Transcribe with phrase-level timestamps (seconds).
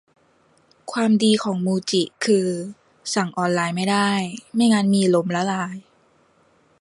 [0.91, 2.47] ความดีของมูจิคือ
[3.13, 4.11] สั่งออนไลน์ไม่ได้
[4.55, 5.75] ไม่งั้นมีล้มละลาย